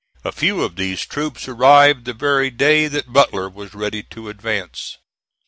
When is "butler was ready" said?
3.13-4.01